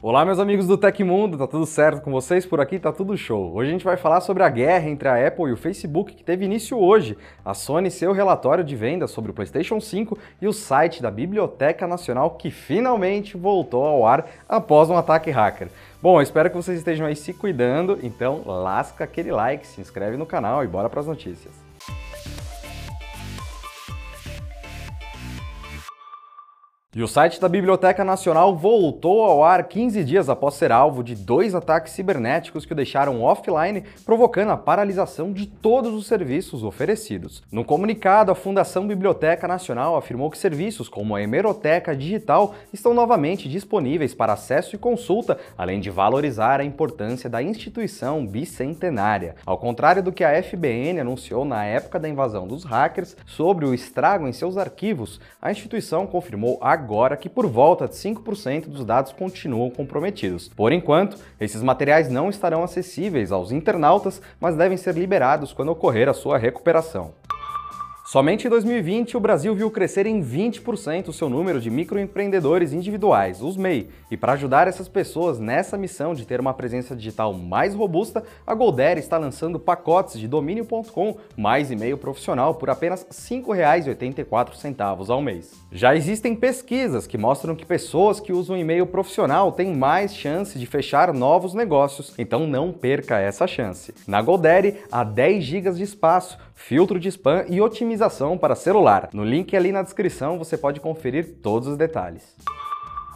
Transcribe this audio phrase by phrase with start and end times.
[0.00, 2.46] Olá meus amigos do Tecmundo, tá tudo certo com vocês?
[2.46, 3.52] Por aqui tá tudo show.
[3.52, 6.22] Hoje a gente vai falar sobre a guerra entre a Apple e o Facebook que
[6.22, 7.18] teve início hoje.
[7.44, 11.84] A Sony seu relatório de vendas sobre o PlayStation 5 e o site da Biblioteca
[11.84, 15.68] Nacional que finalmente voltou ao ar após um ataque hacker.
[16.00, 20.24] Bom, espero que vocês estejam aí se cuidando, então lasca aquele like, se inscreve no
[20.24, 21.67] canal e bora para as notícias.
[26.96, 31.14] E o site da Biblioteca Nacional voltou ao ar 15 dias após ser alvo de
[31.14, 37.42] dois ataques cibernéticos que o deixaram offline, provocando a paralisação de todos os serviços oferecidos.
[37.52, 43.50] No comunicado, a Fundação Biblioteca Nacional afirmou que serviços como a Hemeroteca Digital estão novamente
[43.50, 49.36] disponíveis para acesso e consulta, além de valorizar a importância da instituição bicentenária.
[49.44, 53.74] Ao contrário do que a FBN anunciou na época da invasão dos hackers sobre o
[53.74, 58.84] estrago em seus arquivos, a instituição confirmou agora agora que por volta de 5% dos
[58.84, 60.48] dados continuam comprometidos.
[60.48, 66.08] Por enquanto, esses materiais não estarão acessíveis aos internautas, mas devem ser liberados quando ocorrer
[66.08, 67.12] a sua recuperação.
[68.10, 73.42] Somente em 2020, o Brasil viu crescer em 20% o seu número de microempreendedores individuais,
[73.42, 73.90] os MEI.
[74.10, 78.54] E para ajudar essas pessoas nessa missão de ter uma presença digital mais robusta, a
[78.54, 85.52] Goldere está lançando pacotes de domínio.com mais e-mail profissional por apenas R$ 5,84 ao mês.
[85.70, 90.64] Já existem pesquisas que mostram que pessoas que usam e-mail profissional têm mais chance de
[90.64, 93.92] fechar novos negócios, então não perca essa chance.
[94.06, 97.97] Na Goldere, há 10 GB de espaço, filtro de spam e otimização
[98.38, 99.10] para celular.
[99.12, 102.36] No link ali na descrição você pode conferir todos os detalhes.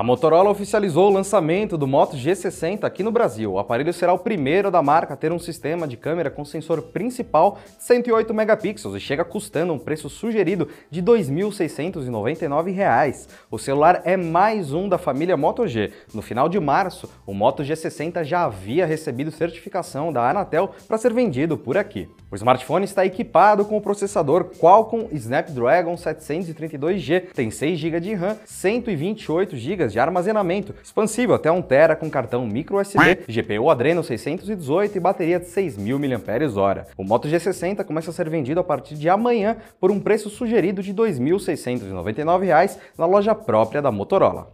[0.00, 3.52] A Motorola oficializou o lançamento do Moto G60 aqui no Brasil.
[3.52, 6.80] O aparelho será o primeiro da marca a ter um sistema de câmera com sensor
[6.84, 13.28] principal de 108 megapixels e chega custando um preço sugerido de R$ 2.699.
[13.50, 15.92] O celular é mais um da família Moto G.
[16.14, 21.12] No final de março, o Moto G60 já havia recebido certificação da Anatel para ser
[21.12, 22.08] vendido por aqui.
[22.30, 28.38] O smartphone está equipado com o processador Qualcomm Snapdragon 732G, tem 6 GB de RAM,
[28.46, 35.00] 128 GB de armazenamento, expansível até 1 TB com cartão microSD, GPU Adreno 618 e
[35.00, 36.86] bateria de 6.000 mAh.
[36.96, 40.82] O Moto G60 começa a ser vendido a partir de amanhã por um preço sugerido
[40.82, 44.52] de R$ 2.699 na loja própria da Motorola.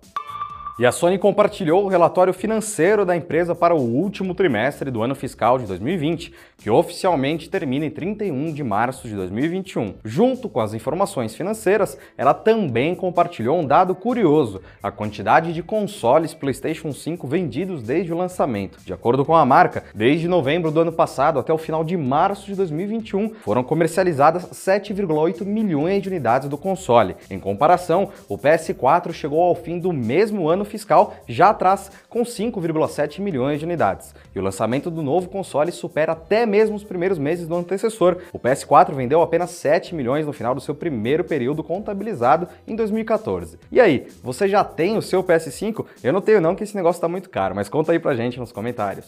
[0.79, 5.15] E a Sony compartilhou o relatório financeiro da empresa para o último trimestre do ano
[5.15, 9.95] fiscal de 2020, que oficialmente termina em 31 de março de 2021.
[10.05, 16.35] Junto com as informações financeiras, ela também compartilhou um dado curioso: a quantidade de consoles
[16.35, 18.79] PlayStation 5 vendidos desde o lançamento.
[18.85, 22.45] De acordo com a marca, desde novembro do ano passado até o final de março
[22.45, 27.17] de 2021, foram comercializadas 7,8 milhões de unidades do console.
[27.31, 33.21] Em comparação, o PS4 chegou ao fim do mesmo ano fiscal já atrás com 5,7
[33.21, 34.15] milhões de unidades.
[34.35, 38.19] E o lançamento do novo console supera até mesmo os primeiros meses do antecessor.
[38.33, 43.59] O PS4 vendeu apenas 7 milhões no final do seu primeiro período contabilizado em 2014.
[43.71, 45.85] E aí, você já tem o seu PS5?
[46.03, 48.39] Eu não tenho não que esse negócio está muito caro, mas conta aí pra gente
[48.39, 49.07] nos comentários.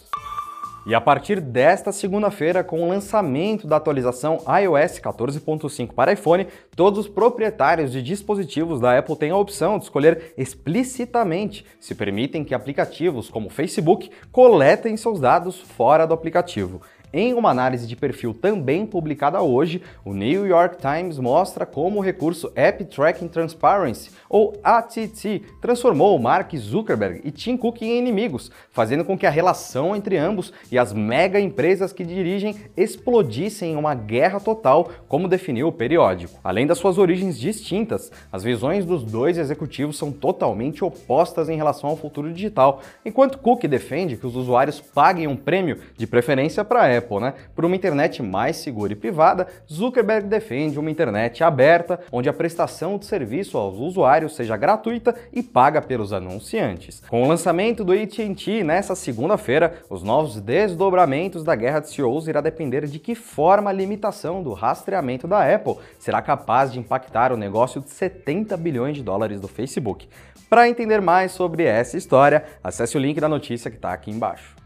[0.89, 7.01] E a partir desta segunda-feira, com o lançamento da atualização iOS 14.5 para iPhone, todos
[7.01, 12.55] os proprietários de dispositivos da Apple têm a opção de escolher explicitamente se permitem que
[12.55, 16.81] aplicativos como Facebook coletem seus dados fora do aplicativo.
[17.13, 22.03] Em uma análise de perfil também publicada hoje, o New York Times mostra como o
[22.03, 29.07] recurso App Tracking Transparency, ou ATT, transformou Mark Zuckerberg e Tim Cook em inimigos, fazendo
[29.07, 33.95] com que a relação entre ambos e as mega empresas que dirigem explodissem em uma
[33.95, 36.39] guerra total, como definiu o periódico.
[36.45, 41.89] Além das suas origens distintas, as visões dos dois executivos são totalmente opostas em relação
[41.89, 46.83] ao futuro digital, enquanto Cook defende que os usuários paguem um prêmio, de preferência para
[46.83, 47.35] a Apple, né?
[47.55, 52.99] Por uma internet mais segura e privada, Zuckerberg defende uma internet aberta, onde a prestação
[52.99, 57.03] de serviço aos usuários seja gratuita e paga pelos anunciantes.
[57.09, 62.41] Com o lançamento do AT&T nessa segunda-feira, os novos desdobramentos da guerra de CEOs irá
[62.41, 67.37] depender de que forma a limitação do rastreamento da Apple será capaz de impactar o
[67.37, 70.09] negócio de 70 bilhões de dólares do Facebook.
[70.49, 74.57] Para entender mais sobre essa história, acesse o link da notícia que está aqui embaixo.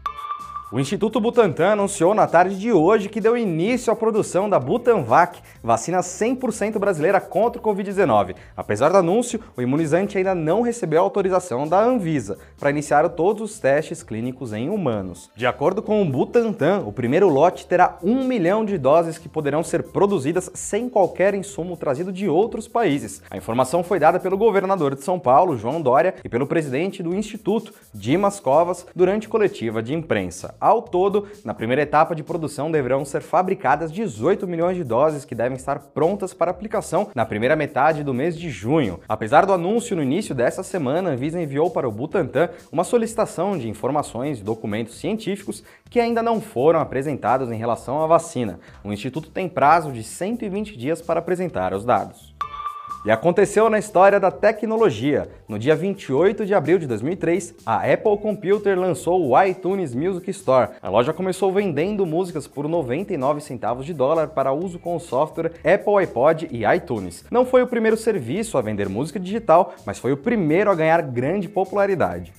[0.73, 5.39] O Instituto Butantan anunciou na tarde de hoje que deu início à produção da Butanvac,
[5.61, 8.33] vacina 100% brasileira contra o Covid-19.
[8.57, 13.59] Apesar do anúncio, o imunizante ainda não recebeu autorização da Anvisa para iniciar todos os
[13.59, 15.29] testes clínicos em humanos.
[15.35, 19.63] De acordo com o Butantan, o primeiro lote terá um milhão de doses que poderão
[19.63, 23.21] ser produzidas sem qualquer insumo trazido de outros países.
[23.29, 27.13] A informação foi dada pelo governador de São Paulo, João Dória, e pelo presidente do
[27.13, 30.55] Instituto, Dimas Covas, durante coletiva de imprensa.
[30.63, 35.35] Ao todo, na primeira etapa de produção deverão ser fabricadas 18 milhões de doses que
[35.35, 39.01] devem estar prontas para aplicação na primeira metade do mês de junho.
[39.09, 43.57] Apesar do anúncio no início dessa semana, a Anvisa enviou para o Butantan uma solicitação
[43.57, 48.57] de informações e documentos científicos que ainda não foram apresentados em relação à vacina.
[48.85, 52.32] O instituto tem prazo de 120 dias para apresentar os dados.
[53.05, 55.27] E aconteceu na história da tecnologia.
[55.45, 60.71] No dia 28 de abril de 2003, a Apple Computer lançou o iTunes Music Store.
[60.81, 65.51] A loja começou vendendo músicas por 99 centavos de dólar para uso com o software
[65.65, 67.25] Apple iPod e iTunes.
[67.29, 71.01] Não foi o primeiro serviço a vender música digital, mas foi o primeiro a ganhar
[71.01, 72.31] grande popularidade.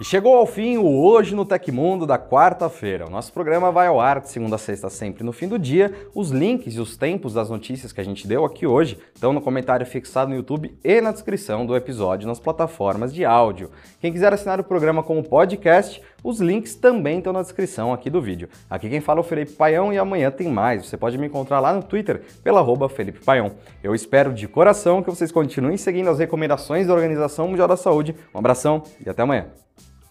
[0.00, 3.08] E chegou ao fim o Hoje no Tecmundo da quarta-feira.
[3.08, 5.92] O nosso programa vai ao ar de segunda a sexta, sempre no fim do dia.
[6.14, 9.40] Os links e os tempos das notícias que a gente deu aqui hoje estão no
[9.40, 13.72] comentário fixado no YouTube e na descrição do episódio nas plataformas de áudio.
[14.00, 18.22] Quem quiser assinar o programa como podcast, os links também estão na descrição aqui do
[18.22, 18.48] vídeo.
[18.70, 20.86] Aqui quem fala é o Felipe Paião e amanhã tem mais.
[20.86, 23.50] Você pode me encontrar lá no Twitter pela arroba Felipe Paião.
[23.82, 28.14] Eu espero de coração que vocês continuem seguindo as recomendações da Organização Mundial da Saúde.
[28.32, 29.46] Um abração e até amanhã.